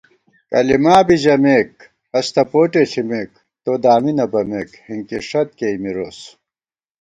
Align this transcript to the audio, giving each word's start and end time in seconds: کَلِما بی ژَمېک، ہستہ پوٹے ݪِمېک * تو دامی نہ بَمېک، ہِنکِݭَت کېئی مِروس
کَلِما 0.49 0.95
بی 1.07 1.15
ژَمېک، 1.23 1.71
ہستہ 2.15 2.43
پوٹے 2.51 2.83
ݪِمېک 2.91 3.31
* 3.47 3.63
تو 3.63 3.71
دامی 3.83 4.13
نہ 4.17 4.25
بَمېک، 4.31 4.69
ہِنکِݭَت 4.87 5.49
کېئی 5.57 5.77
مِروس 5.83 6.19